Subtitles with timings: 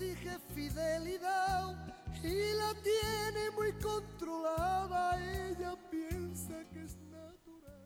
[0.00, 1.76] exige fidelidad
[2.24, 5.18] y la tiene muy controlada.
[5.50, 7.84] Ella piensa que es natural.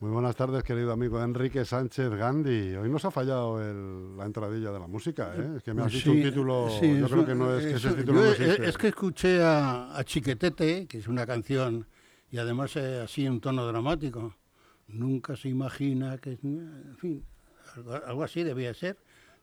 [0.00, 2.76] Muy buenas tardes, querido amigo Enrique Sánchez Gandhi.
[2.76, 5.54] Hoy nos ha fallado el- la entradilla de la música, ¿eh?
[5.56, 6.68] Es que me has Pues dicho un título.
[6.78, 8.68] sí, yo es creo que no es que ese es- título yo no es- existe.
[8.68, 11.86] Es que escuché a, a Chiquetete, que es una canción,
[12.30, 14.34] y además eh, así en tono dramático.
[14.88, 16.32] Nunca se imagina que...
[16.42, 17.24] En fin,
[17.74, 18.96] algo, algo así debía ser.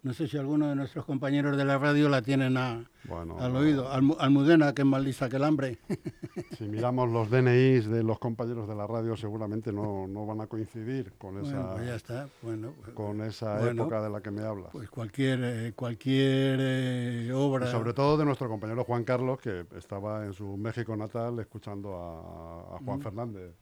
[0.05, 3.55] No sé si alguno de nuestros compañeros de la radio la tienen a- Bueno, al
[3.55, 3.89] oído.
[3.91, 5.79] Almu- Almudena, que es más lista que el hambre.
[6.59, 10.47] Si miramos los DNIs de los compañeros de la radio, seguramente no, no van a
[10.47, 12.27] coincidir con esa, Bueno, pues ya está.
[12.43, 14.69] Bueno, pues- con esa Bueno, época de la que me hablas.
[14.71, 17.67] pues cualquier, eh, cualquier eh, obra...
[17.67, 21.95] Y sobre todo de nuestro compañero Juan Carlos, que estaba en su México natal escuchando
[21.95, 23.55] a, a Juan Fernández.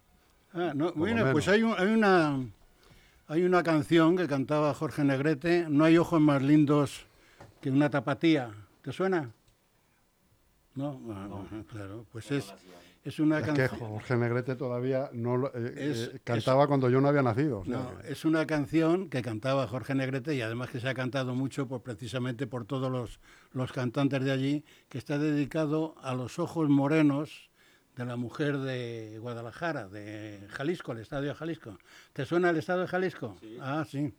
[0.54, 2.38] Ah, no, bueno, pues hay, un- hay una
[3.28, 7.06] hay una canción que cantaba Jorge Negrete, No hay ojos más lindos
[7.62, 8.52] que una tapatía.
[8.82, 9.32] ¿Te suena?
[10.76, 12.52] No, Ah, ah, claro, pues es,
[13.04, 13.80] es una Es que canción.
[13.90, 17.60] Jorge Negrete todavía no lo- eh, Es- eh, cantaba cuando yo no había nacido.
[17.60, 20.90] o sea No, que- es una canción que cantaba Jorge Negrete y además que se
[20.90, 23.20] ha cantado mucho por, precisamente por todos los,
[23.54, 27.50] los cantantes de allí, que está dedicado a los ojos morenos
[27.96, 31.78] de la mujer de Guadalajara, de Jalisco, el Estadio de Jalisco.
[32.14, 33.36] ¿Te suena el Estado de Jalisco?
[33.62, 34.14] Ah, sí.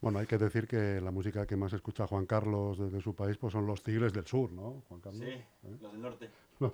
[0.00, 3.36] Bueno, hay que decir que la música que más escucha Juan Carlos desde su país
[3.36, 5.22] pues son los Tigres del Sur, ¿no, Juan Carlos?
[5.24, 5.40] Sí,
[5.80, 6.30] los del norte.
[6.60, 6.72] Los,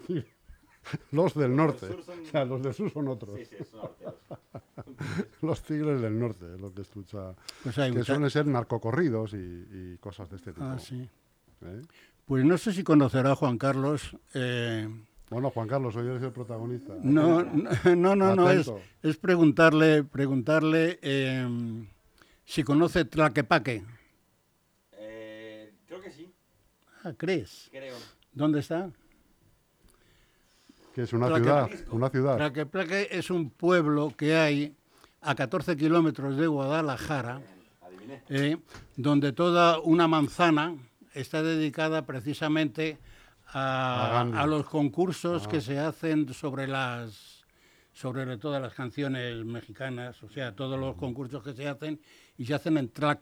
[1.13, 1.87] los del norte.
[1.87, 3.39] sur son- O sea, los del sur son otros.
[3.39, 4.15] Sí, sí, son norteos.
[5.43, 7.35] Los Tigres del Norte lo que escucha.
[7.63, 10.65] Pues hay que mucha- suelen ser narcocorridos y, y cosas de este tipo.
[10.65, 11.09] Ah, sí.
[11.63, 11.83] ¿eh?
[12.27, 14.17] Pues no sé si conocerá Juan Carlos.
[14.35, 14.89] eh,
[15.33, 16.93] Bueno, Juan Carlos, hoy eres el protagonista.
[17.03, 18.71] no, no, no, no, es,
[19.03, 21.49] es preguntarle, preguntarle eh,
[22.45, 23.83] si conoce Tlaquepaque.
[24.93, 26.31] Eh, creo que sí,
[27.03, 27.69] Ah, ¿crees?
[27.73, 27.97] creo.
[28.35, 28.91] ¿Dónde está?
[30.95, 32.37] Que es una ciudad, una ciudad.
[32.37, 34.77] Tlaquepaque es un pueblo que hay
[35.23, 37.41] a 14 kilómetros de Guadalajara,
[38.29, 38.59] eh,
[38.97, 40.77] donde toda una manzana
[41.15, 43.12] está dedicada precisamente A
[43.55, 45.49] a, los concursos Ah.
[45.51, 47.41] que se hacen sobre las
[47.95, 52.01] sobre todas las canciones mexicanas, o sea, todos los concursos que se hacen
[52.39, 53.21] y se hacen en Tla-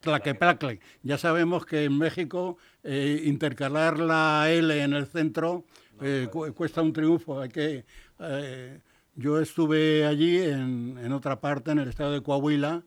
[0.00, 0.80] Tlaquepaque.
[1.02, 5.64] Ya sabemos que en México eh, intercalar la L en el centro
[6.02, 7.40] eh, cu- cuesta un triunfo.
[7.40, 7.86] Hay que,
[8.18, 8.80] eh,
[9.16, 12.82] yo estuve allí en, en otra parte, en el estado de Coahuila,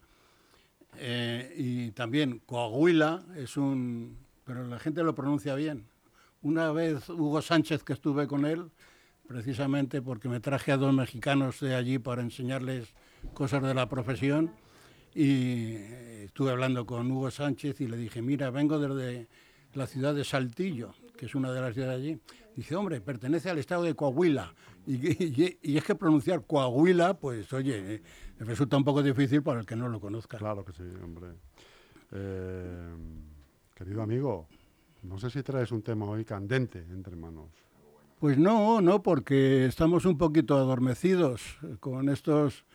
[1.57, 4.17] y también Coahuila es un...
[4.45, 5.87] pero la gente lo pronuncia bien.
[6.45, 8.69] Una vez Hugo Sánchez, que estuve con él,
[9.27, 12.93] precisamente porque me traje a dos mexicanos de allí para enseñarles
[13.33, 14.51] cosas de la profesión,
[15.15, 15.73] y
[16.23, 19.27] estuve hablando con Hugo Sánchez y le dije, mira, vengo desde
[19.73, 22.19] la ciudad de Saltillo, que es una de las ciudades allí.
[22.55, 24.53] Dice, hombre, pertenece al estado de Coahuila.
[24.85, 28.01] Y, y- y es que pronunciar Coahuila, pues oye, eh,
[28.37, 30.37] resulta un poco difícil para el que no lo conozca.
[30.37, 31.29] Claro que sí, hombre.
[32.11, 32.93] Eh,
[33.73, 34.47] querido amigo,
[35.07, 37.49] no sé si traes un tema hoy candente entre manos.
[38.19, 42.65] Pues no, no, porque estamos un poquito adormecidos con estos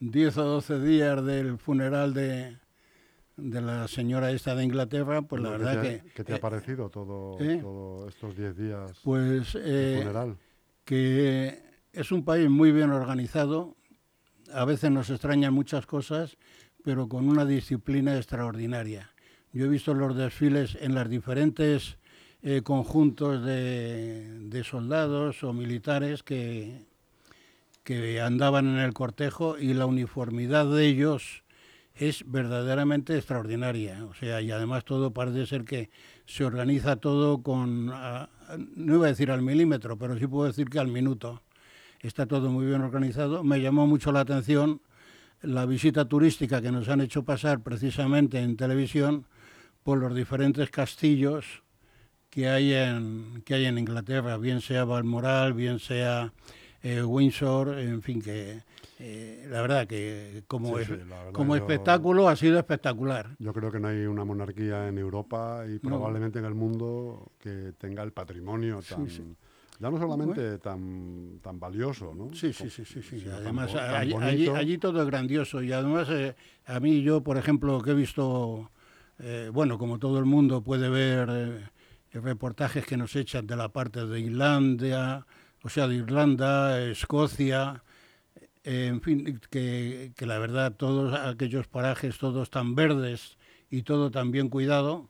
[0.00, 2.58] 10 o 12 días del funeral de,
[3.36, 6.10] de la señora esta de Inglaterra, pues la ¿Qué verdad te, que...
[6.12, 7.58] ¿Qué te ha eh, parecido todo, ¿eh?
[7.60, 10.36] todo estos 10 días Pues de eh, funeral?
[10.84, 11.62] que
[11.92, 13.76] es un país muy bien organizado,
[14.52, 16.36] a veces nos extrañan muchas cosas,
[16.84, 19.10] pero con una disciplina extraordinaria.
[19.52, 21.98] Yo he visto los desfiles en los diferentes
[22.42, 26.86] eh, conjuntos de, soldados o militares que,
[27.82, 31.42] que andaban en el cortejo y la uniformidad de ellos
[31.94, 34.04] es verdaderamente extraordinaria.
[34.04, 35.90] O sea, y además todo parece ser que
[36.26, 40.78] se organiza todo con, no iba a decir al milímetro, pero sí puedo decir que
[40.78, 41.42] al minuto.
[42.00, 43.44] Está todo muy bien organizado.
[43.44, 44.80] Me llamó mucho la atención
[45.42, 49.26] la visita turística que nos han hecho pasar precisamente en televisión
[49.82, 51.62] por los diferentes castillos
[52.28, 56.32] que hay en, que hay en Inglaterra, bien sea Balmoral, bien sea
[56.82, 58.60] eh, Windsor, en fin, que
[58.98, 63.30] eh, la verdad que como, Sí, es- sí, verdad como yo- espectáculo ha sido espectacular.
[63.38, 67.72] Yo creo que no hay una monarquía en Europa y probablemente en el mundo que
[67.78, 69.08] tenga el patrimonio tan...
[69.10, 69.22] sí.
[69.80, 72.34] Ya no solamente tan, tan valioso, ¿no?
[72.34, 73.20] Sí, sí, sí, sí, sí.
[73.24, 76.36] tan Además, bo- tan allí, allí- allí todo es grandioso y además eh,
[76.66, 78.70] a mí yo, por ejemplo, que he visto,
[79.20, 83.68] eh, bueno, como todo el mundo puede ver eh, reportajes que nos echan de la
[83.70, 85.26] parte de Islandia,
[85.62, 87.84] o sea, de Irlanda, Escocia,
[88.64, 93.38] eh, en fin, que, que la verdad todos aquellos parajes, todos tan verdes
[93.70, 95.08] y todo tan bien cuidado,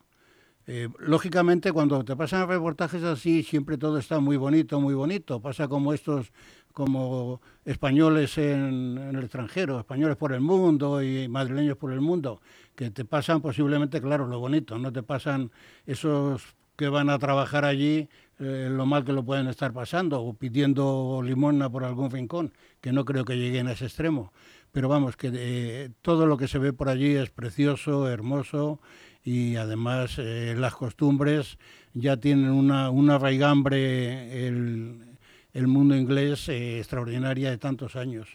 [0.67, 5.41] Eh, lógicamente, cuando te pasan reportajes así, siempre todo está muy bonito, muy bonito.
[5.43, 6.33] Pasa como estos,
[6.73, 12.41] como españoles en, el extranjero, españoles por el mundo y madrileños por el mundo,
[12.75, 15.51] que te pasan posiblemente, claro, lo bonito, no te pasan
[15.87, 18.09] esos que van a trabajar allí
[18.39, 22.91] eh, lo mal que lo pueden estar pasando o pidiendo limosna por algún rincón, que
[22.91, 24.33] no creo que lleguen a ese extremo.
[24.73, 28.81] Pero vamos, que eh, todo lo que se ve por allí es precioso, hermoso
[29.23, 31.59] y además eh, las costumbres
[31.93, 35.10] ya tienen una, una raigambre el,
[35.53, 38.29] el mundo inglés eh, extraordinaria de tantos años.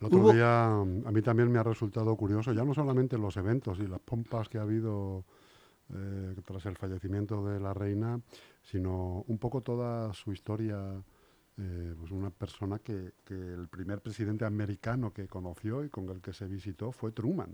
[0.00, 3.36] El otro Hubo- día a mí también me ha resultado curioso, ya no solamente los
[3.36, 5.24] eventos y las pompas que ha habido
[5.92, 8.20] eh, tras el fallecimiento de la reina,
[8.62, 11.02] sino un poco toda su historia.
[11.58, 16.20] eh, pues una persona que, que el primer presidente americano que conoció y con el
[16.22, 17.50] que se visitó fue Truman.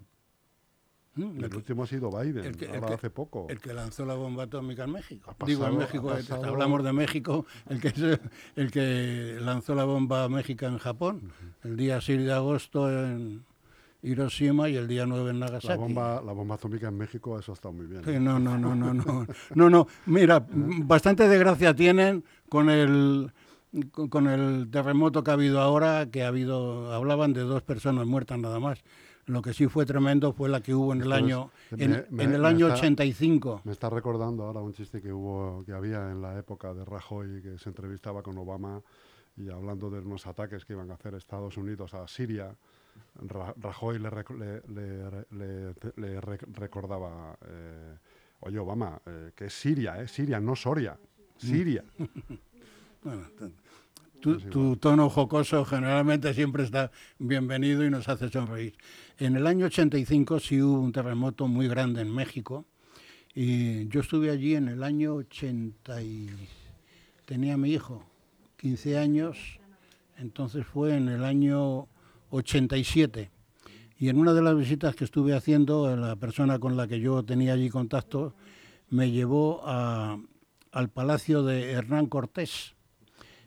[1.17, 1.43] ¿Mm?
[1.45, 3.47] El último ha sido Biden, el que- el ahora que- hace poco.
[3.49, 5.35] el que lanzó la bomba atómica en México.
[5.41, 8.19] Ha Digo, en pasado- México, eh, pasado- hablamos de México, el que,
[8.57, 11.33] el que lanzó la bomba a México en Japón,
[11.65, 13.45] el día 6 de agosto en
[14.03, 15.69] Hiroshima y el día 9 en Nagasaki.
[15.69, 18.05] La bomba, la bomba atómica en México, eso está muy bien.
[18.05, 19.87] Sí, no, no, no, no, no, no, no.
[20.07, 23.33] Mira, bastante desgracia tienen con el
[24.09, 28.39] con el terremoto que ha habido ahora, que ha habido, hablaban de dos personas muertas
[28.39, 28.83] nada más.
[29.27, 32.33] Lo que sí fue tremendo fue la que hubo en el año en, me- en
[32.35, 33.63] el año está- 85.
[33.65, 37.43] Me está recordando ahora un chiste que hubo, que había en la época de Rajoy,
[37.43, 38.81] que se entrevistaba con Obama
[39.37, 42.55] y hablando de unos ataques que iban a hacer Estados Unidos a Siria.
[43.17, 47.97] Ra- Rajoy le, rec- le- le- le- le rec- recordaba, eh,
[48.41, 50.97] oye Obama, eh, que es Siria, eh, Siria, no Soria,
[51.37, 51.83] Siria.
[53.03, 53.51] Bueno, t-
[54.27, 56.91] tu, tu tono jocoso generalmente siempre está
[57.21, 58.75] bienvenido y nos hace sonreír.
[59.19, 62.65] En el año 85 sí hubo un terremoto muy grande en México
[63.35, 66.29] y yo estuve allí en el año 80 y
[67.25, 68.05] tenía mi hijo,
[68.57, 69.61] 15 años,
[70.19, 71.87] entonces fue en el año
[72.31, 73.31] 87.
[73.99, 77.23] Y en una de las visitas que estuve haciendo, la persona con la que yo
[77.25, 78.35] tenía allí contacto
[78.91, 80.19] me llevó a-
[80.73, 82.76] al palacio de Hernán Cortés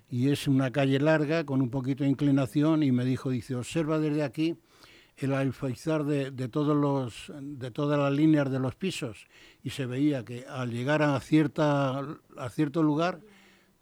[0.10, 4.00] y es una calle larga con un poquito de inclinación y me dijo, dice, observa
[4.00, 4.56] desde aquí
[5.18, 9.28] el alféizar de, de todos los, de todas las líneas de los pisos
[9.64, 12.00] y se veía que al llegar a, cierta,
[12.38, 13.20] a cierto lugar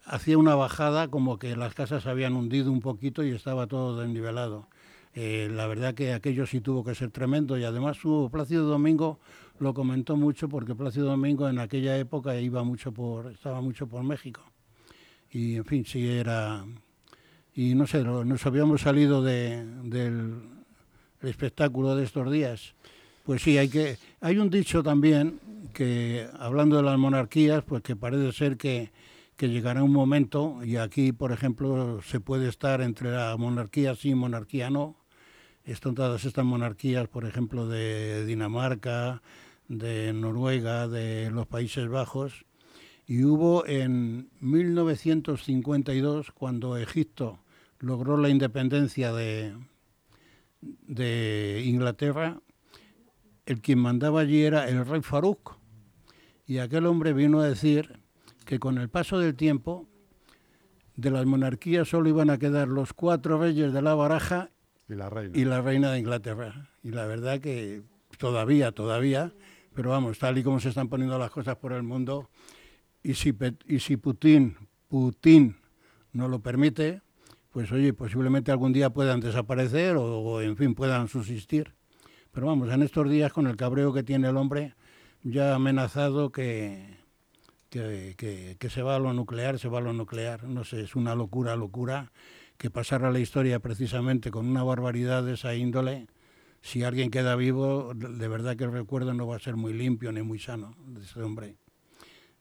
[0.04, 3.98] hacía una bajada como que las casas se habían hundido un poquito y estaba todo
[4.00, 4.68] desnivelado.
[5.14, 9.18] Eh, la verdad que aquello sí tuvo que ser tremendo y además su Plácido Domingo
[9.58, 14.02] lo comentó mucho porque Plácido Domingo en aquella época iba mucho por, estaba mucho por
[14.02, 14.42] México
[15.30, 16.64] y en fin, sí era...
[17.54, 20.40] Y no sé, nos habíamos salido de- del
[21.22, 22.74] espectáculo de estos días.
[23.24, 23.98] Pues sí, hay que...
[24.20, 25.40] Hay un dicho también
[25.74, 28.90] que, hablando de las monarquías, pues que parece ser que,
[29.36, 34.10] que llegará un momento, y aquí, por ejemplo, se puede estar entre la monarquía sí
[34.10, 34.96] y monarquía no.
[35.64, 39.20] Están todas estas monarquías, por ejemplo, de Dinamarca,
[39.68, 42.46] de Noruega, de los Países Bajos,
[43.08, 47.38] y hubo en 1952, cuando Egipto
[47.78, 49.54] logró la independencia de,
[50.60, 52.42] de Inglaterra,
[53.46, 55.56] el quien mandaba allí era el rey Farouk.
[56.46, 57.98] Y aquel hombre vino a decir
[58.44, 59.88] que con el paso del tiempo
[60.96, 64.50] de las monarquías solo iban a quedar los cuatro reyes de la baraja
[64.86, 65.38] Y la reina.
[65.38, 66.68] y la reina de Inglaterra.
[66.82, 67.84] Y la verdad que
[68.18, 69.32] todavía, todavía,
[69.74, 72.28] pero vamos, tal y como se están poniendo las cosas por el mundo,
[73.08, 73.34] y si,
[73.66, 74.54] y si Putin,
[74.86, 75.56] Putin
[76.12, 77.00] no lo permite,
[77.50, 81.72] pues oye, posiblemente algún día puedan desaparecer o, en fin, puedan subsistir.
[82.32, 84.74] Pero vamos, en estos días con el cabreo que tiene el hombre,
[85.22, 86.98] ya amenazado que,
[87.70, 90.44] que, que- que se va a lo nuclear, se va a lo nuclear.
[90.44, 92.12] No sé, es una locura, locura
[92.58, 96.08] que pasar a la historia precisamente con una barbaridad de esa índole,
[96.60, 100.12] si alguien queda vivo, de verdad que el recuerdo no va a ser muy limpio
[100.12, 101.56] ni muy sano de ese hombre.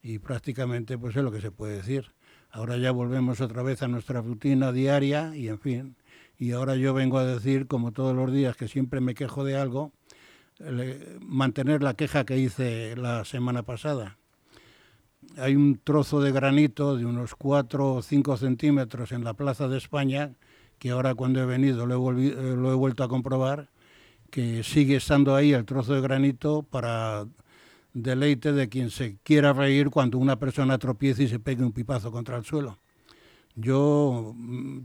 [0.08, 2.14] Y prácticamente pues es lo que se puede decir.
[2.50, 5.96] Ahora ya volvemos otra vez a nuestra rutina diaria y en fin.
[6.40, 9.58] Y ahora yo vengo a decir, como todos los días, que siempre me quejo de
[9.58, 9.92] algo,
[11.20, 14.18] mantener la queja que hice la semana pasada.
[15.36, 19.78] Hay un trozo de granito de unos 4 o 5 centímetros en la Plaza de
[19.78, 20.36] España,
[20.80, 23.68] que ahora cuando he venido eh, lo he vuelto a comprobar,
[24.32, 27.26] que sigue estando ahí el trozo de granito para
[28.02, 32.12] deleite de quien se quiera reír cuando una persona tropiece y se pegue un pipazo
[32.12, 32.78] contra el suelo.
[33.56, 34.80] Yo, mm,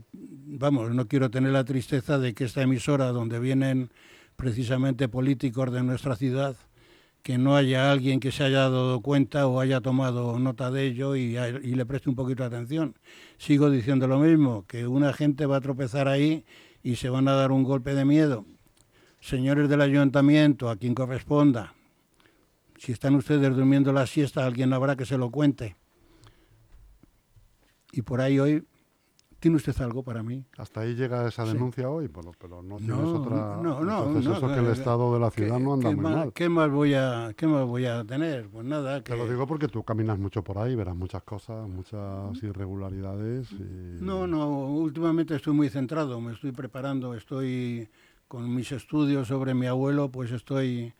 [0.57, 3.91] vamos, no quiero tener la tristeza de que esta emisora, donde vienen
[4.35, 6.55] precisamente políticos de nuestra ciudad,
[7.21, 11.15] que no haya alguien que se haya dado cuenta o haya tomado nota de ello
[11.15, 12.95] y, y, le preste un poquito de atención.
[13.37, 16.43] Sigo diciendo lo mismo, que una gente va a tropezar ahí
[16.81, 18.45] y se van a dar un golpe de miedo.
[19.21, 21.75] Señores del ayuntamiento, a quien corresponda,
[22.83, 25.77] si están ustedes durmiendo la siesta, alguien habrá que se lo cuente.
[27.93, 28.65] Y por ahí hoy
[29.39, 30.45] ¿Tiene usted algo para mí?
[30.57, 33.57] Hasta ahí llega esa denuncia hoy, pero, pero no tienes No, otra.
[33.61, 35.91] no, no, Entonces no, eso que el eh, estado de la ciudad ¿Qué- no anda
[35.91, 36.33] muy más, mal.
[36.33, 38.47] ¿qué más voy a qué más voy a tener?
[38.49, 41.67] Pues nada, que Te lo digo porque tú caminas mucho por ahí, verás muchas cosas,
[41.67, 43.51] muchas irregularidades.
[43.51, 44.01] Y...
[44.01, 47.89] No, no, últimamente estoy muy centrado, me estoy preparando, estoy
[48.29, 50.93] con mis estudios sobre mi abuelo, pues estoy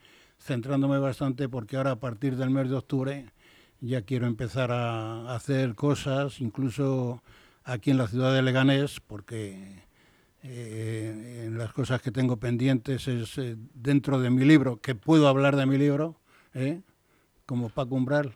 [0.43, 3.25] centrándome bastante porque ahora a partir del mes de octubre
[3.79, 7.21] ya quiero empezar a hacer cosas, incluso
[7.63, 9.83] aquí en la ciudad de Leganés, porque
[10.41, 15.27] eh, en las cosas que tengo pendientes es eh, dentro de mi libro, que puedo
[15.27, 16.15] hablar de mi libro,
[16.53, 16.81] ¿eh?
[17.45, 18.33] como Paco Umbral,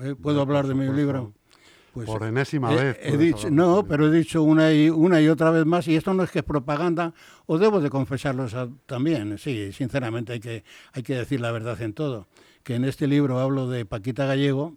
[0.00, 0.14] ¿eh?
[0.14, 1.32] puedo hablar de mi libro.
[1.92, 2.98] Pues, por enésima He- vez.
[3.02, 6.14] he dicho, no, pero he dicho una y, una y otra vez más, y esto
[6.14, 7.12] no es que es propaganda,
[7.46, 11.80] o debo de confesarlo esa- también, sí, sinceramente hay que, hay que decir la verdad
[11.82, 12.28] en todo,
[12.62, 14.74] que en este libro hablo de Paquita Gallego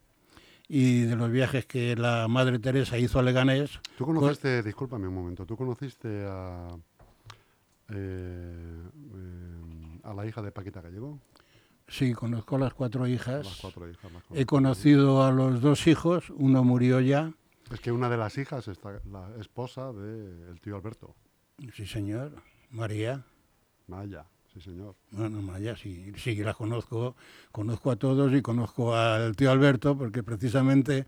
[0.67, 3.79] y de los viajes que la Madre Teresa hizo a Leganés.
[3.97, 6.67] ¿Tú conociste, discúlpame un momento, ¿tú conociste a,
[7.91, 11.19] eh, eh, a la hija de Paquita Gallego?
[11.87, 14.11] Sí, conozco a las cuatro hijas, Las cuatro hijas.
[14.11, 17.31] las he conocido a los dos hijos, uno murió ya,
[17.71, 18.79] Es que una de las hijas es
[19.11, 21.15] la esposa del tío Alberto,
[21.73, 22.31] sí señor,
[22.71, 23.23] María.
[23.87, 24.95] Maya, sí señor.
[25.11, 27.15] Bueno, Maya, sí, sí, las conozco,
[27.51, 31.05] conozco a todos y conozco al tío Alberto, porque precisamente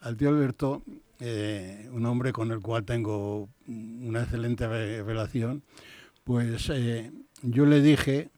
[0.00, 0.82] al tío Alberto,
[1.20, 5.62] eh, un hombre con el cual tengo una excelente re- relación,
[6.24, 8.30] pues eh, yo le dije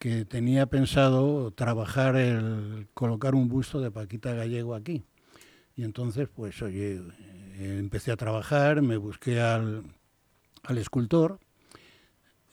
[0.00, 5.04] que tenía pensado trabajar el colocar un busto de Paquita Gallego aquí.
[5.76, 7.02] Y entonces, pues, oye,
[7.58, 9.82] eh, empecé a trabajar, me busqué al,
[10.62, 11.38] al escultor,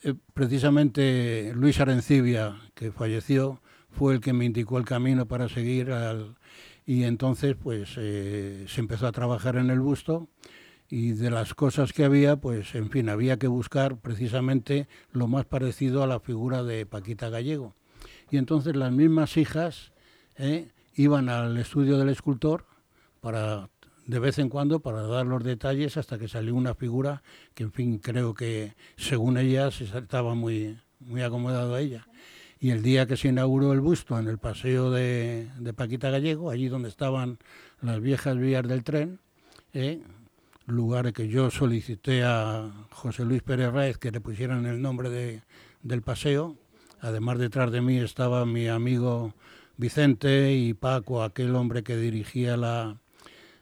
[0.03, 3.61] eh, precisamente Luis Arencibia, que falleció,
[3.91, 6.35] fue el que me indicó el camino para seguir al,
[6.85, 10.27] y entonces pues eh, se empezó a trabajar en el busto
[10.89, 15.45] y de las cosas que había, pues en fin, había que buscar precisamente lo más
[15.45, 17.73] parecido a la figura de Paquita Gallego.
[18.31, 19.91] Y entonces las mismas hijas
[20.37, 22.65] eh, iban al estudio del escultor
[23.21, 23.69] para
[24.05, 27.73] de vez en cuando para dar los detalles hasta que salió una figura que en
[27.73, 32.07] fin creo que según ellas estaba muy muy acomodado a ella
[32.59, 36.49] y el día que se inauguró el busto en el paseo de, de Paquita Gallego
[36.49, 37.37] allí donde estaban
[37.81, 39.19] las viejas vías del tren
[39.73, 40.01] eh,
[40.67, 45.41] lugar que yo solicité a José Luis Pérez Raez que le pusieran el nombre de,
[45.81, 46.55] del paseo
[46.99, 49.33] además detrás de mí estaba mi amigo
[49.77, 52.97] Vicente y Paco aquel hombre que dirigía la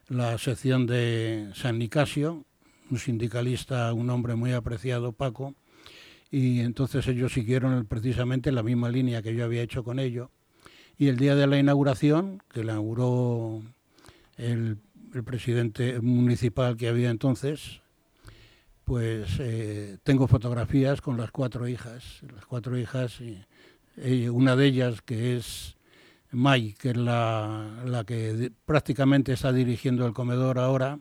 [0.08, 2.46] la sección de San Nicasio,
[2.92, 5.56] un sindicalista, un hombre muy apreciado, Paco,
[6.30, 10.30] y entonces ellos siguieron precisamente la misma línea que yo había hecho con ellos.
[10.98, 13.64] Y el día de la inauguración, que inauguró
[14.38, 14.78] el,
[15.16, 17.82] el presidente municipal que había entonces,
[18.84, 23.42] pues eh, tengo fotografías con las cuatro hijas, las cuatro hijas, y,
[23.96, 25.78] eh, una de ellas que es
[26.32, 31.00] May, que es la, la que prácticamente está dirigiendo el comedor ahora,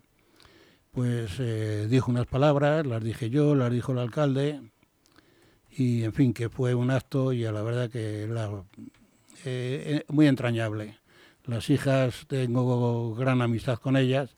[0.92, 4.60] pues eh, dijo unas palabras, las dije yo, las dijo el alcalde,
[5.76, 8.28] y en fin, que fue un acto y a la verdad que
[10.08, 11.03] muy entrañable.
[11.46, 14.34] Las hijas, tengo gran amistad con ellas,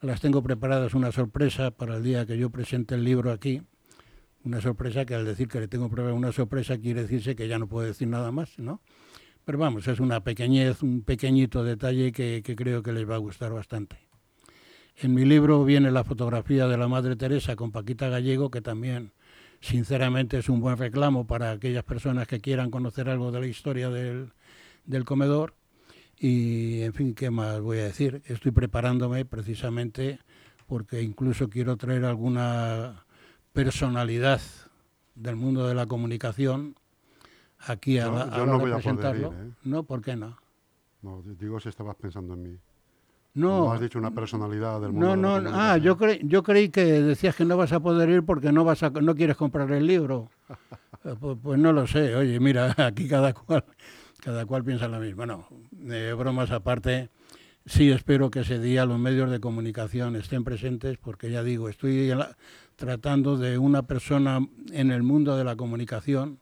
[0.00, 3.62] las tengo preparadas una sorpresa para el día que yo presente el libro aquí.
[4.42, 7.60] Una sorpresa que al decir que le tengo preparada una sorpresa quiere decirse que ya
[7.60, 8.80] no puedo decir nada más, ¿no?
[9.44, 13.18] Pero vamos, es una pequeñez, un pequeñito detalle que, que creo que les va a
[13.18, 14.08] gustar bastante.
[14.96, 19.12] En mi libro viene la fotografía de la Madre Teresa con Paquita Gallego, que también,
[19.60, 23.90] sinceramente, es un buen reclamo para aquellas personas que quieran conocer algo de la historia
[23.90, 24.32] del,
[24.86, 25.54] del comedor.
[26.20, 28.22] Y, en fin, ¿qué más voy a decir?
[28.26, 30.18] Estoy preparándome precisamente
[30.66, 33.04] porque incluso quiero traer alguna
[33.52, 34.40] personalidad
[35.14, 36.74] del mundo de la comunicación
[37.58, 39.28] aquí a Yo- la, yo a no voy a poder presentarlo.
[39.32, 39.52] ir, ¿eh?
[39.64, 40.36] No, ¿por qué no?
[41.02, 42.58] No, di- digo si estabas pensando en mí.
[43.34, 46.20] No, Como has dicho una personalidad del mundo no, de la no, ah, yo, creí
[46.24, 49.14] yo creí que decías que no vas a poder ir porque no vas a, no
[49.14, 50.30] quieres comprar el libro.
[51.04, 53.64] Eh, pues, pues no lo sé, oye, mira, aquí cada cual,
[54.28, 55.24] cada cual piensa lo mismo.
[55.24, 55.48] No,
[56.18, 57.08] bromas aparte,
[57.64, 62.12] sí espero que ese día los medios de comunicación estén presentes porque ya digo, estoy
[62.76, 66.40] tratando de una persona en el mundo de la comunicación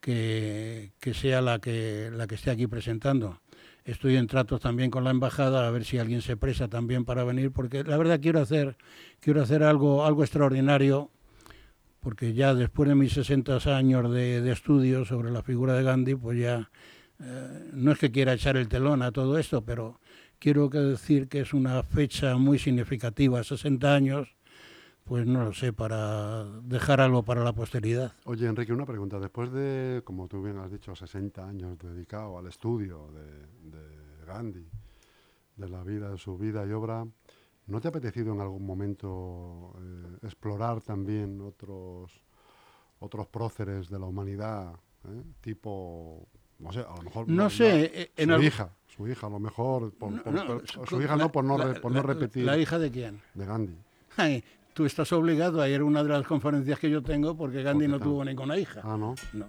[0.00, 3.40] que, que sea la que, la que esté aquí presentando.
[3.84, 7.22] Estoy en tratos también con la embajada a ver si alguien se presa también para
[7.22, 8.76] venir, porque la verdad quiero hacer,
[9.20, 11.12] quiero hacer algo, algo extraordinario,
[12.00, 16.16] porque ya después de mis 60 años de, de estudio sobre la figura de Gandhi,
[16.16, 16.70] pues ya
[17.20, 20.00] eh, no es que quiera echar el telón a todo esto, pero
[20.38, 24.36] quiero que decir que es una fecha muy significativa, 60 años,
[25.04, 28.12] pues no lo sé, para dejar algo para la posteridad.
[28.24, 29.20] Oye, Enrique, una pregunta.
[29.20, 34.66] Después de, como tú bien has dicho, 60 años dedicado al estudio de, Gandhi,
[35.56, 37.06] de la vida, de su vida y obra,
[37.66, 42.22] ¿no te ha apetecido en algún momento eh, explorar también otros,
[42.98, 45.22] otros próceres de la humanidad, eh?
[45.42, 46.26] tipo,
[46.58, 47.28] no sé, a lo mejor...
[47.28, 50.32] No sé, eh, en su algún- hija, su hija, a lo mejor, por, No, por-
[50.32, 52.44] no, por- su- su hija la- no, por no, re- la- por no la- repetir,
[52.44, 53.20] ¿La hija de quién?
[53.34, 53.74] de Gandhi.
[54.16, 57.62] Ay, tú estás obligado a ir a una de las conferencias que yo tengo porque
[57.62, 58.80] Gandhi no tuvo ninguna hija.
[58.84, 59.14] Ah, ¿no?
[59.32, 59.46] No.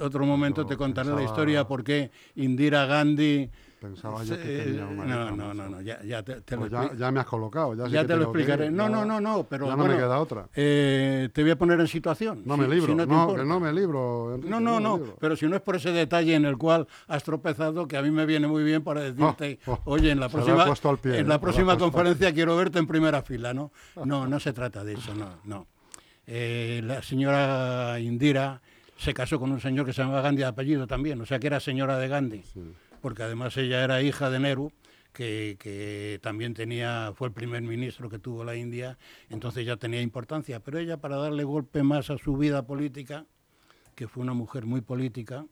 [0.00, 3.50] Otro momento te contaré la historia por qué Indira Gandhi...
[3.84, 6.60] Pensaba yo que se- tenía una no, no, no, no, ya, ya te, te lo
[6.62, 7.74] Pues ya, ya me has colocado.
[7.74, 8.70] Ya, sí ya que te lo que explicaré.
[8.70, 10.48] No, no, no, no, pero ya no bueno, me queda otra.
[10.54, 12.42] eh, te voy a poner en situación.
[12.46, 14.34] No si- me libro, si no, que no me libro.
[14.36, 15.16] Enrique, No, no, no, libro.
[15.20, 18.10] pero si no es por ese detalle en el cual has tropezado, que a mí
[18.10, 21.18] me viene muy bien para decirte, Oh, oh, oye, en la próxima, puesto al pie,
[21.18, 23.70] en la próxima conferencia quiero verte en primera fila, ¿no?
[24.04, 25.66] No, no se trata de eso, no, no.
[26.26, 28.60] Eh, la señora Indira
[28.96, 31.48] se casó con un señor que se llamaba Gandhi de apellido también, o sea que
[31.48, 32.62] era señora de Gandhi, Sí.
[33.04, 34.72] Porque además ella era hija de Nehru,
[35.12, 38.96] que, también tenía, fue el primer ministro que tuvo la India,
[39.28, 43.26] entonces ya tenía importancia, pero ella para darle golpe más a su vida política,
[43.94, 45.44] que fue una mujer muy política,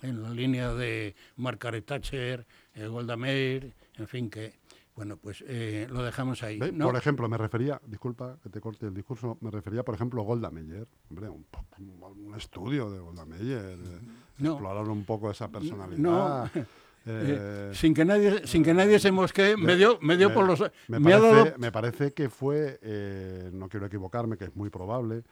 [0.00, 4.54] en la línea de Margaret Thatcher, eh, Golda Meir, en fin, que,
[4.94, 6.58] bueno, pues eh, lo dejamos ahí.
[6.58, 10.24] Por ejemplo, me refería, disculpa que te corte el discurso, me refería, por ejemplo, a
[10.24, 10.86] Golda Meir.
[11.08, 14.00] Hombre, un, estudio de Golda Meir, de
[14.38, 14.52] No.
[14.52, 15.98] explorar un poco esa personalidad.
[15.98, 16.44] No.
[16.54, 16.64] eh,
[17.06, 20.46] Eh, sin que nadie sin que nadie se mosquee, me dio, me dio me- por
[20.46, 20.60] los...
[20.88, 25.22] Me, parece, dado- me parece que fue, eh, no quiero equivocarme, que es muy probable,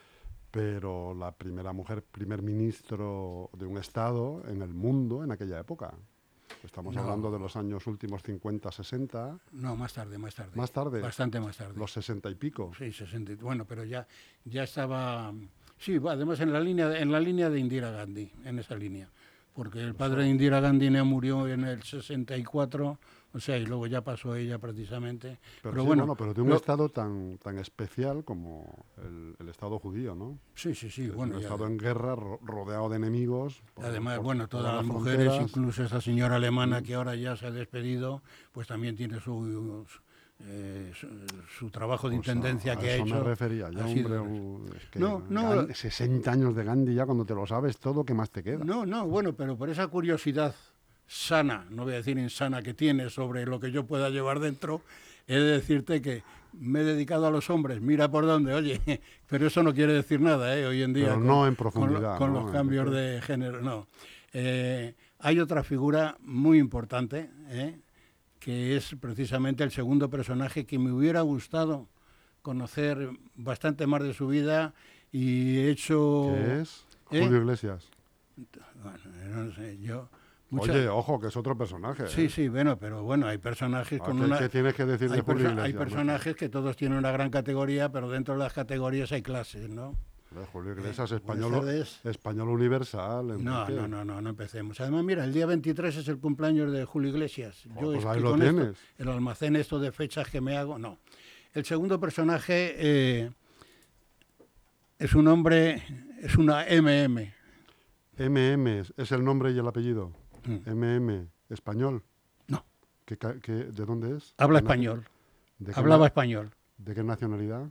[0.51, 5.93] pero la primera mujer primer ministro de un Estado en el mundo en aquella época.
[6.65, 7.03] Estamos No.
[7.03, 10.53] hablando de los años últimos 50, 60, No, más tarde, más tarde.
[10.55, 11.01] Más tarde.
[11.01, 11.75] Bastante más tarde.
[11.77, 12.73] los 60 y pico.
[12.77, 13.33] Sí, 60.
[13.33, 14.07] y- Bueno, pero ya,
[14.45, 15.33] ya estaba...
[15.79, 19.09] Sí, además en la, línea, en la línea de Indira Gandhi, en esa línea.
[19.59, 22.97] Porque el padre de Indira Gandhi murió en el 64,
[23.33, 25.41] o sea, y luego ya pasó ella precisamente.
[25.63, 28.73] Pero, Pero, sí, bueno, bueno, pero de un lo- estado tan, tan especial como
[29.05, 30.39] el, el Estado judío, ¿no?
[30.55, 31.35] Sí, sí, sí, Es bueno.
[31.35, 33.61] un ya- estado en guerra, ro- rodeado de enemigos.
[33.75, 35.41] por- Además, por bueno, todas las mujeres, fronteras.
[35.41, 35.59] Mm.
[35.61, 39.85] incluso esta señora alemana que ahora ya se ha despedido, pues también tiene su,
[40.45, 41.09] eh, su,
[41.59, 43.15] su trabajo de Pues a- intendencia a que ha eso hecho.
[43.17, 46.65] me refería, ya, ha sido- hombre, u- es que No, no, Gandhi- 60 años de
[46.65, 48.65] Gandhi ya cuando te lo sabes todo, ¿qué más te queda?
[48.65, 50.55] No, no, bueno, pero por esa curiosidad
[51.07, 54.83] sana, no voy a decir insana, que tienes sobre lo que yo pueda llevar dentro,
[55.27, 56.23] he de decirte que
[56.53, 58.81] me he dedicado a los hombres, mira por dónde, oye,
[59.27, 60.67] pero eso no quiere decir nada, ¿eh?
[60.67, 61.07] Hoy en día.
[61.07, 62.43] Pero con- no en con lo- profundidad, Con, ¿no?
[62.43, 63.89] los cambios de género, no.
[64.33, 67.79] Eh, hay otra figura muy importante, ¿eh?
[68.49, 71.87] Que es precisamente el segundo personaje que me hubiera gustado
[72.41, 74.73] conocer bastante más de su vida
[75.13, 76.33] y he hecho...
[76.35, 76.87] ¿Qué es?
[77.11, 77.21] ¿Eh?
[77.25, 77.91] Julio Iglesias.
[78.83, 80.09] Bueno, no sé, yo...
[80.49, 82.07] mucha- Oye, ojo, que es otro personaje.
[82.07, 82.31] Sí, ¿eh?
[82.31, 84.39] sí, bueno, pero bueno, hay personajes ¿A con una...
[84.39, 85.67] qué tienes que decir de hay, Julio perso- Iglesias?
[85.67, 89.69] hay personajes que todos tienen una gran categoría, pero dentro de las categorías hay clases,
[89.69, 89.95] ¿no?
[90.53, 93.43] Julio Iglesias, buenas español, universal.
[93.43, 94.81] No, no, no, no, no empecemos.
[94.81, 97.65] Además, mira, el día 23 es el cumpleaños de Julio Iglesias.
[97.77, 98.79] Oh, pues es ahí lo con esto, tienes.
[98.99, 100.99] el almacén esto de fechas que me hago, no.
[101.55, 103.31] El segundo personaje eh,
[104.99, 105.83] es un hombre,
[106.21, 107.33] es una MM.
[108.19, 110.13] MM es- el nombre y el apellido.
[110.45, 110.69] Mm.
[110.71, 112.03] MM, español.
[112.49, 112.65] No,
[113.07, 114.35] ¿Qué qué- ¿De dónde es?
[114.37, 115.05] habla ¿De na- español,
[115.59, 116.51] ¿De qué, hablaba español.
[116.77, 117.67] ¿De qué nacionalidad?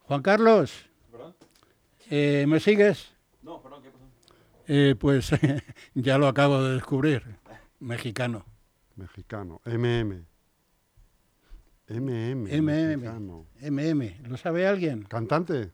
[0.00, 1.34] Juan Carlos, ¿Perdón?
[2.10, 3.14] Eh, ¿me sigues?
[3.42, 4.04] No, perdón, ¿qué pasó?
[4.66, 5.30] Eh, pues
[5.94, 7.22] ya lo acabo de descubrir.
[7.78, 8.44] Mexicano.
[8.96, 9.60] Mexicano.
[9.64, 10.26] MM.
[11.88, 12.48] MM.
[12.60, 13.46] MM.
[13.60, 14.28] MM.
[14.28, 15.04] ¿Lo sabe alguien?
[15.04, 15.72] ¿Cantante?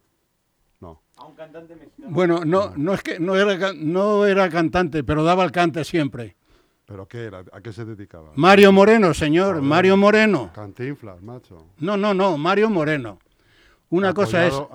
[0.80, 1.02] No.
[1.16, 2.08] A un cantante mexicano.
[2.10, 6.36] Bueno, no, no es que no era, no era cantante, pero daba el cante siempre.
[6.86, 7.44] ¿Pero qué era?
[7.52, 8.30] ¿A qué se dedicaba?
[8.36, 10.52] Mario Moreno, señor, Mario Moreno.
[10.54, 11.66] Cantinflas, macho.
[11.78, 13.18] No, no, no, Mario Moreno.
[13.90, 14.68] Una cosa es, Apodado-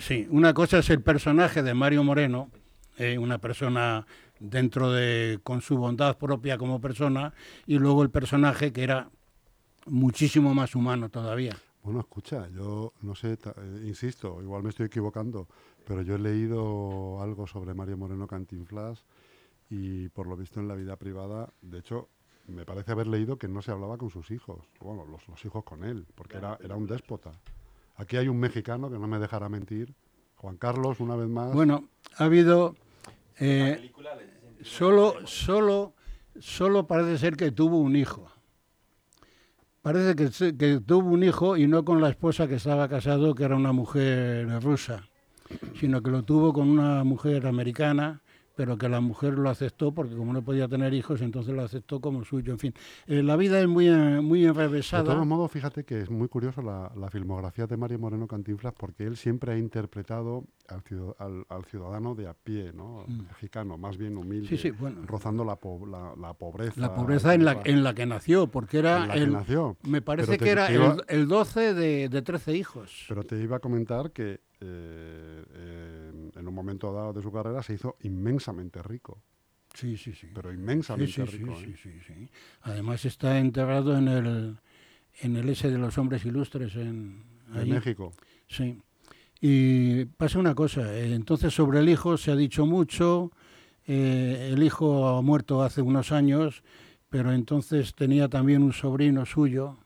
[0.00, 2.50] sí, una cosa es el personaje de Mario Moreno,
[2.98, 4.06] eh, una persona
[4.40, 7.32] dentro de, con su bondad propia como persona,
[7.66, 9.08] y luego el personaje que era
[9.86, 11.56] muchísimo más humano todavía.
[11.82, 15.46] Bueno, escucha, yo no sé, eh, insisto, igual me estoy equivocando,
[15.86, 19.04] pero yo he leído algo sobre Mario Moreno Cantinflas
[19.70, 22.08] y por lo visto en la vida privada, de hecho,
[22.48, 25.62] me parece haber leído que no se hablaba con sus hijos, bueno, los, los hijos
[25.64, 27.30] con él, porque era, era un déspota.
[27.96, 29.94] Aquí hay un mexicano que no me dejará mentir,
[30.36, 31.52] Juan Carlos, una vez más.
[31.52, 32.74] Bueno, ha habido...
[33.38, 33.92] Eh,
[34.62, 35.94] Solo, solo,
[36.40, 38.26] solo parece ser que tuvo un hijo.
[39.80, 43.44] Parece que, que tuvo un hijo y no con la esposa que estaba casado, que
[43.44, 45.08] era una mujer rusa,
[45.78, 48.22] sino que lo tuvo con una mujer americana,
[48.56, 52.00] pero que la mujer lo aceptó porque como no podía tener hijos, entonces lo aceptó
[52.00, 52.52] como suyo.
[52.52, 52.74] En fin,
[53.06, 55.04] eh, la vida es muy, eh, muy De enrevesada.
[55.12, 59.04] todos modos, fíjate que es muy curioso la, la filmografía de Mario Moreno Cantinflas porque
[59.04, 63.04] él siempre ha interpretado al, ciudad- al- al ciudadano de a pie, ¿no?
[63.06, 64.48] Mexicano, más bien humilde, Mm.
[64.48, 65.02] Sí, sí, bueno.
[65.06, 66.80] rozando la, po- la, la pobreza.
[66.80, 69.76] La pobreza en la, en la que nació, porque era en la que el, nació.
[69.82, 73.04] me parece te- que era iba- el, el 12 de, de 13 hijos.
[73.08, 76.05] Pero te iba a comentar que eh, eh,
[76.36, 79.22] en un momento dado de su carrera se hizo inmensamente rico,
[79.74, 80.28] Sí, sí, sí.
[80.34, 81.54] pero Sí, inmensamente sí, sí, rico.
[81.56, 81.76] sí, ¿eh?
[81.82, 82.28] sí, sí.
[82.62, 84.56] Además está enterrado en el
[85.22, 87.22] en el S de los hombres ilustres en
[87.54, 87.70] allí.
[87.70, 88.12] México.
[88.48, 88.78] Sí.
[89.40, 93.32] Y pasa una cosa, eh, entonces sobre el hijo se ha dicho mucho,
[93.86, 96.62] eh, el hijo ha muerto hace unos años,
[97.10, 99.76] pero entonces tenía también un sobrino suyo,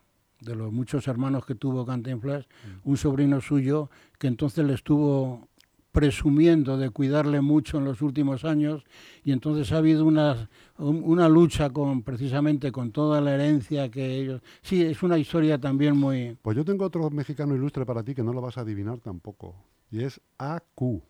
[0.40, 2.46] de los muchos hermanos que tuvo Cantinflas,
[2.84, 5.48] un sobrino suyo que entonces le estuvo
[5.92, 8.84] presumiendo de cuidarle mucho en los últimos años
[9.24, 10.48] y entonces ha habido una,
[10.78, 14.40] un- una lucha con precisamente con toda la herencia que ellos...
[14.62, 16.36] Sí, es una historia también muy...
[16.42, 19.54] Pues yo tengo otro mexicano ilustre para ti que no lo vas a adivinar tampoco.
[19.90, 21.02] Y es AQ.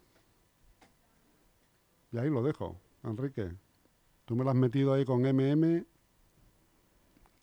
[2.13, 3.53] Y ahí lo dejo, Enrique.
[4.25, 5.85] Tú me lo has metido ahí con MM.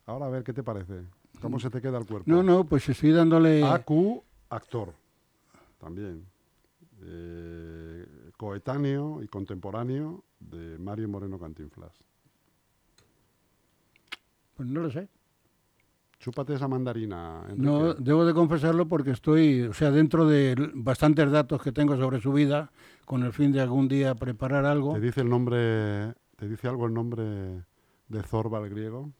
[0.06, 1.04] Ahora a ver qué te parece.
[1.41, 2.30] ¿Cómo se te queda el cuerpo?
[2.30, 3.63] No, no, pues estoy dándole...
[3.63, 4.93] AQ, actor.
[5.80, 6.26] También.
[7.10, 11.93] Eh, coetáneo y contemporáneo de Mario Moreno Cantinflas.
[14.56, 15.08] Pues no lo sé.
[16.20, 17.63] Chúpate esa mandarina, Enrique.
[17.63, 22.20] No, debo de confesarlo porque estoy, o sea, dentro de bastantes datos que tengo sobre
[22.20, 22.72] su vida,
[23.06, 24.93] con el fin de algún día preparar algo.
[24.93, 27.63] ¿Te dice el nombre, te dice algo el nombre
[28.08, 29.12] de Zorba el griego?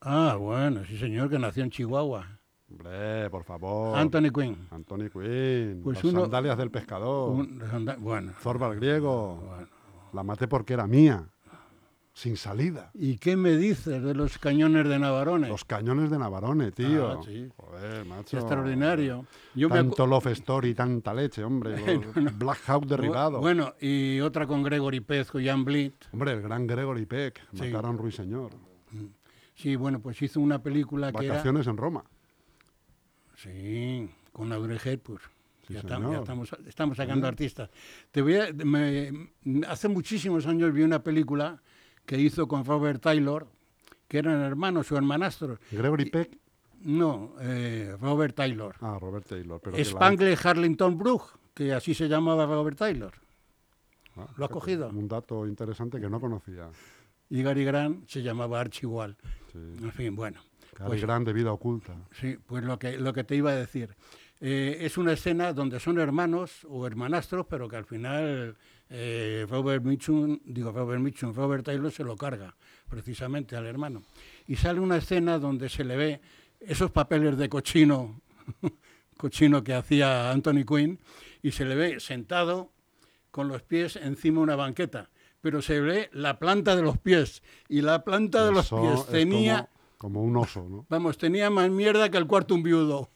[0.00, 2.37] Ah, bueno, sí señor, que nació en Chihuahua.
[2.70, 3.96] Hombre, por favor.
[3.98, 4.68] Anthony Quinn.
[4.70, 5.80] Anthony Quinn.
[5.82, 7.30] Pues las uno- sandalias del pescador.
[7.30, 7.62] Un-
[8.00, 9.36] bueno, Zorba el griego.
[9.36, 9.66] bueno.
[10.12, 11.26] La maté porque era mía.
[12.14, 12.90] Sin salida.
[12.94, 15.46] ¿Y qué me dices de los cañones de Navarone?
[15.48, 17.12] Los cañones de Navarone, tío.
[17.12, 17.48] Ah, sí.
[17.56, 18.36] Joder, macho.
[18.36, 19.24] Extraordinario.
[19.54, 21.76] Yo me Tanto Love Story, tanta leche, hombre.
[22.16, 23.38] Los Black Hawk derribado.
[23.38, 25.94] Bueno, y otra con Gregory Pezco y Jan Blit.
[26.12, 27.40] Hombre, el gran Gregory Peck.
[27.54, 27.70] Sí.
[27.70, 28.50] Mataron Ruiseñor.
[29.54, 31.28] Sí, bueno, pues hizo una película que.
[31.28, 32.02] Vacaciones en Roma.
[33.42, 35.20] Sí, con Audrey Hepburn.
[35.66, 37.70] Sí, ya, estamos, ya estamos, estamos sacando artistas.
[38.10, 39.30] Te voy a- me-
[39.66, 41.60] hace muchísimos años vi una película
[42.06, 43.46] que hizo con Robert Taylor,
[44.08, 45.58] que eran hermanos o hermanastros.
[45.70, 46.38] Gregory Peck.
[46.82, 48.74] No, eh, Robert Taylor.
[48.80, 49.60] Ah, Robert Taylor.
[49.62, 51.22] Pero la- Spangle Harlington Brugh,
[51.54, 53.12] que así se llamaba Robert Taylor.
[54.16, 54.88] Ah, ¿Lo ha cogido?
[54.88, 56.70] Un dato interesante que no conocía.
[57.30, 59.16] Y Gary Grant se llamaba Archibald.
[59.52, 59.58] Sí.
[59.82, 60.40] En fin, bueno.
[60.78, 61.96] Cary Pues- Grant de vida oculta.
[62.20, 63.96] Sí, pues lo que, lo que te iba a decir.
[64.40, 68.56] Eh, es una escena donde son hermanos o hermanastros, pero que al final
[68.88, 72.54] eh, Robert Mitchum, digo Robert Mitchum, Robert Taylor se lo carga
[72.88, 74.04] precisamente al hermano.
[74.46, 76.20] Y sale una escena donde se le ve
[76.60, 78.20] esos papeles de cochino,
[79.16, 81.00] cochino que hacía Anthony Quinn,
[81.42, 82.70] y se le ve sentado
[83.32, 85.10] con los pies encima de una banqueta,
[85.40, 89.06] pero se ve la planta de los pies, y la planta de los pies es
[89.06, 89.68] tenía...
[89.98, 90.86] Como, un oso, ¿no?
[90.88, 93.10] Vamos, tenía más mierda que el cuarto un viudo.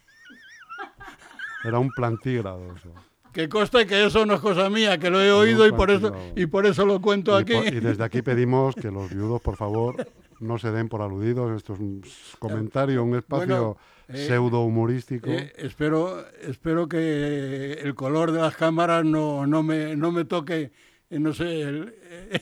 [1.64, 2.92] Era un plantígrado eso.
[3.32, 6.12] Que conste que eso no es cosa mía, que lo he oído y por eso,
[6.36, 7.54] y por eso lo cuento Y, aquí.
[7.54, 10.06] por- y desde aquí pedimos que los viudos, por favor,
[10.40, 11.56] no se den por aludidos.
[11.56, 12.02] Esto es un
[12.38, 13.76] comentario, un espacio Bueno,
[14.08, 15.30] eh, pseudo humorístico.
[15.30, 20.72] Eh, espero, espero que el color de las cámaras no, no, me, no me toque,
[21.18, 21.94] no sé, el,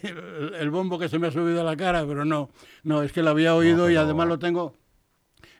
[0.03, 2.51] el- el bombo que se me ha subido a la cara, pero no,
[2.85, 4.75] no, es que lo había oído y además lo tengo.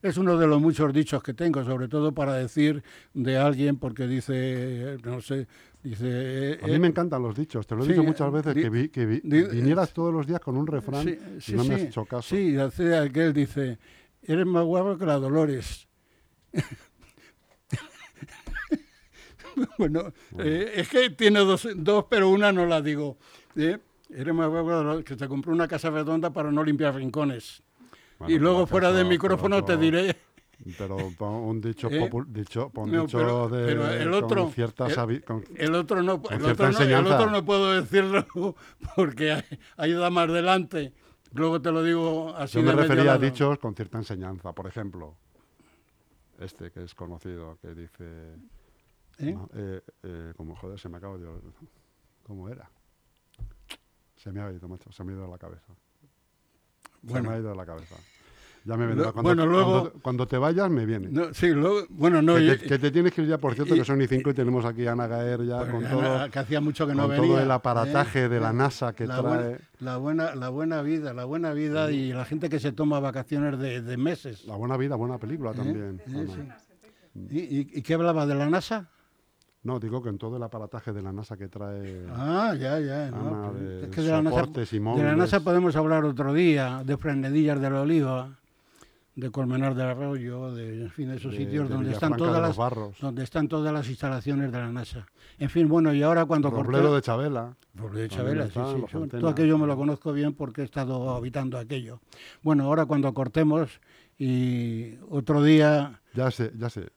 [0.03, 4.07] Es uno de los muchos dichos que tengo, sobre todo para decir de alguien, porque
[4.07, 5.47] dice, no sé,
[5.83, 6.59] dice...
[6.63, 8.63] A mí eh, me encantan los dichos, te lo he sí, dicho muchas veces, di-
[8.63, 11.05] que, vi- que vi- di- vinieras todos los días con un refrán
[11.39, 12.35] Sí, y no me has hecho caso.
[12.35, 13.79] Sí, hace aquel dice,
[14.23, 15.87] eres más guapo que la Dolores.
[19.79, 23.17] bueno, eh, es que tiene dos, dos, pero una no la digo.
[23.57, 23.79] ¿eh?
[24.11, 27.63] Eres más guapo que se compró una casa redonda para no limpiar rincones.
[28.19, 30.17] Bueno, y luego fuera del eso- micrófono pero te diré...
[30.77, 30.97] pero
[31.41, 32.11] un dicho, ¿Eh?
[32.29, 34.93] dicho, No, dicho pero- de pero el otro- con cierta el-
[35.57, 38.27] El otro no, el otro no, el otro no puedo decirlo
[38.97, 39.43] porque hay,
[39.77, 40.93] hay damas delante.
[41.33, 44.53] Luego te lo digo así Yo me de refería a dichos con cierta enseñanza.
[44.53, 45.15] Por ejemplo,
[46.41, 48.35] este que es conocido, que dice...
[49.21, 49.33] ¿Eh?
[49.33, 51.27] no, eh, eh, como, joder, se me acaba de...
[52.25, 52.71] ¿Cómo era?
[54.17, 55.73] Se me ha ido, macho, se me ha ido de la cabeza.
[57.07, 57.97] Se me ha ido de la cabeza.
[58.63, 59.11] Ya me vendrá.
[59.13, 61.09] Cuando, bueno, luego- cuando, cuando te vayas, me viene.
[61.09, 63.55] No, sí, luego, bueno, no, que, yo- te, que te tienes que ir ya, por
[63.55, 65.85] cierto, y- que son y cinco y tenemos aquí a Ana Gaer ya pues, con
[65.89, 67.27] todo, que hacía mucho que no con venía.
[67.27, 68.29] todo el aparataje ¿eh?
[68.29, 69.39] de la NASA que la trae.
[69.49, 73.01] Buena, la, buena, la buena vida, la buena vida y la gente que se toma
[73.01, 74.45] vacaciones de, de meses.
[74.45, 76.03] La buena vida, buena película también.
[76.07, 76.59] Sí, Ana.
[77.15, 77.29] sí.
[77.31, 78.91] ¿Y, y, y qué hablaba de la NASA?
[79.63, 82.07] No, digo que en todo el aparataje de la NASA que trae.
[82.11, 83.11] Ah, ya, ya.
[83.11, 85.17] no, pues, de es que de la, NASA, y de la.
[85.17, 88.39] NASA podemos hablar otro día, de Frenedillas de la Oliva,
[89.17, 92.41] de Colmenar del Arroyo, de, en fin, de esos de- sitios de donde están todas
[92.41, 92.97] las Barros.
[93.03, 95.07] donde están todas las instalaciones de la NASA.
[95.39, 97.57] En fin, bueno, y ahora cuando Robledo corté- de Chabela.
[97.75, 99.09] Robledo de Chabela, sí, está, sí, sí.
[99.11, 102.01] Todo aquello me lo conozco bien porque he estado habitando aquello.
[102.43, 103.81] Bueno, ahora cuando cortemos
[104.19, 106.89] y otro día, Ya sé, ya sé.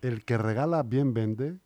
[0.00, 1.58] El que regala bien vende.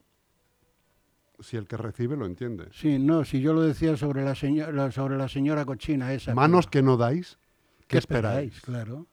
[1.43, 2.69] Si el que recibe lo entiende.
[2.73, 6.35] sí, no, si yo lo decía sobre la señora, sobre la señora cochina esa.
[6.35, 7.39] Manos que no dais,
[7.81, 8.61] ¿qué, ¿Qué esperáis?
[8.61, 9.07] Claro.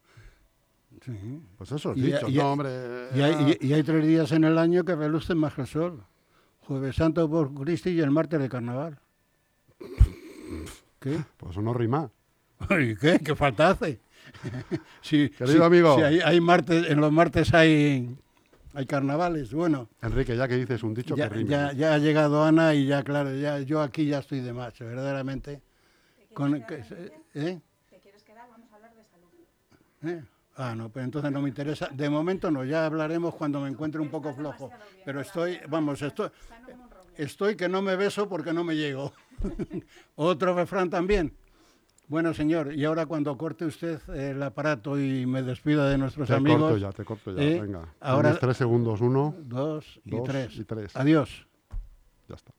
[1.05, 1.41] Sí.
[1.57, 2.27] Pues eso, Y- dicho.
[2.29, 2.69] y- no, hombre.
[3.15, 6.03] Y hay, y- hay tres días en el año que relucen más que el sol.
[6.61, 8.99] Jueves Santo por Cristo y el martes de carnaval.
[10.99, 11.17] ¿Qué?
[11.37, 12.11] Pues eso no rima.
[12.69, 13.19] ¿Y qué?
[13.23, 13.99] ¿Qué falta hace?
[15.01, 15.95] Sí, Querido amigo.
[16.03, 18.15] hay, hay martes, en los martes hay,
[18.73, 19.53] hay carnavales.
[19.53, 21.49] Bueno, Enrique, ya que dices un dicho ya, que rime.
[21.49, 24.77] ya, ya ha llegado Ana y ya, claro, ya, yo aquí ya estoy de más,
[24.79, 25.61] verdaderamente.
[26.33, 26.83] Con, que-
[27.33, 27.59] ¿eh?
[27.89, 28.47] ¿Te quieres quedar?
[28.49, 29.29] Vamos a hablar de salud.
[30.03, 30.23] ¿Eh?
[30.55, 31.87] Ah, no, pero entonces no me interesa.
[31.91, 34.69] De momento no, ya hablaremos cuando me encuentre un poco flojo.
[35.05, 36.29] Pero estoy, vamos, estoy,
[37.17, 39.13] estoy que no me beso porque no me llego.
[40.15, 41.33] Otro refrán también.
[42.09, 46.33] Bueno, señor, y ahora cuando corte usted el aparato y me despida de nuestros te
[46.33, 46.59] amigos.
[46.61, 47.41] corto ya, te corto ya.
[47.43, 47.61] ¿eh?
[47.61, 47.93] Venga.
[48.01, 48.99] Ahora- Tienes tres segundos.
[48.99, 50.55] Uno, Dos y Dos tres.
[50.57, 50.95] y tres.
[50.95, 51.47] Adiós.
[52.27, 52.51] ya está.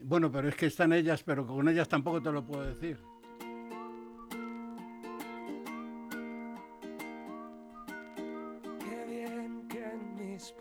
[0.00, 2.98] Bueno, pero es que están ellas, pero con ellas tampoco te lo puedo decir.
[8.78, 10.52] Qué bien que en mis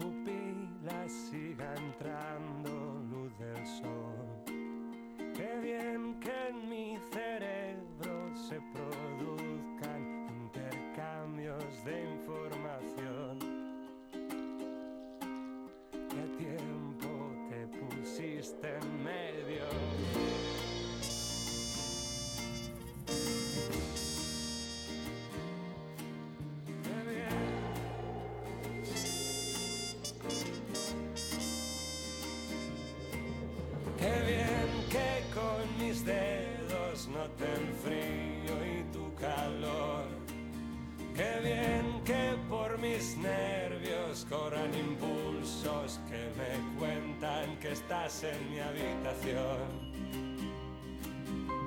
[47.79, 49.57] estás en mi habitación.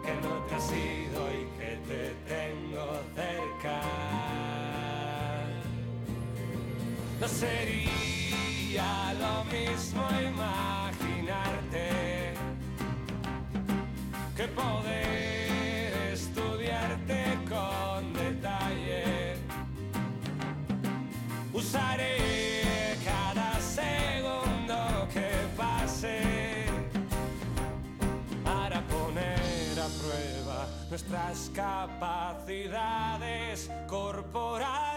[0.04, 3.76] Que no te has ido y que te tengo cerca.
[7.20, 8.90] No sería
[9.22, 11.91] lo mismo imaginarte
[31.12, 34.91] nuestras capacidades corporales.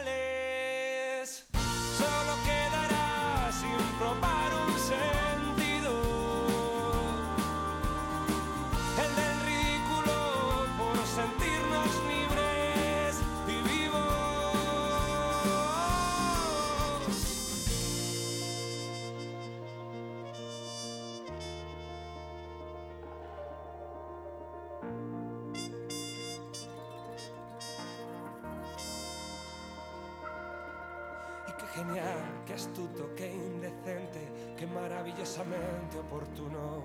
[31.76, 34.22] Genial, qué astuto, qué indecente,
[34.58, 36.84] qué maravillosamente oportuno.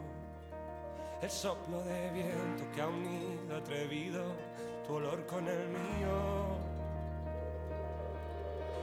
[1.23, 4.25] El soplo de viento que ha unido atrevido
[4.87, 6.59] tu olor con el mío.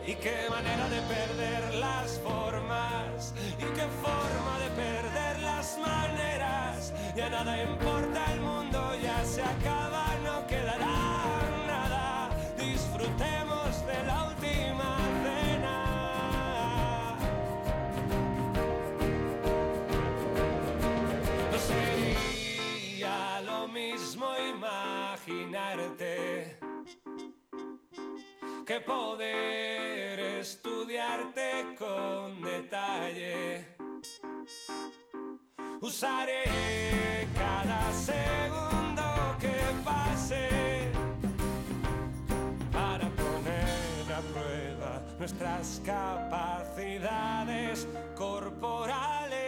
[0.05, 6.93] Y qué manera de perder las formas, y qué forma de perder las maneras.
[7.15, 10.96] Ya nada importa, el mundo ya se acaba, no quedará
[28.67, 33.65] que poder estudiarte con detalle.
[35.79, 40.91] Usaré cada segundo que pase
[42.73, 49.46] para poner a prueba nuestras capacidades corporales